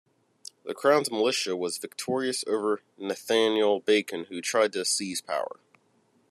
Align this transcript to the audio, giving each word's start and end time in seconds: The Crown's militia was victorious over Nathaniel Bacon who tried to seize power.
The 0.65 0.73
Crown's 0.73 1.11
militia 1.11 1.55
was 1.55 1.77
victorious 1.77 2.43
over 2.47 2.81
Nathaniel 2.97 3.81
Bacon 3.81 4.23
who 4.29 4.41
tried 4.41 4.73
to 4.73 4.83
seize 4.83 5.21
power. 5.21 5.59